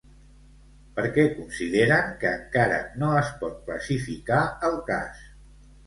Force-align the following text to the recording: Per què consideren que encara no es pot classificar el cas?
Per 0.95 1.05
què 1.17 1.25
consideren 1.33 2.09
que 2.25 2.33
encara 2.39 2.81
no 3.05 3.13
es 3.21 3.33
pot 3.45 3.63
classificar 3.71 4.45
el 4.73 4.85
cas? 4.93 5.27